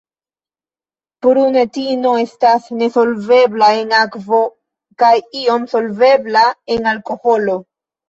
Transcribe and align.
Prunetino 1.25 2.15
estas 2.23 2.73
nesolvebla 2.81 3.69
en 3.83 3.95
akvo 4.01 4.43
kaj 5.05 5.15
iom 5.45 5.71
solvebla 5.77 6.47
en 6.81 6.95
alkoholo. 6.99 7.65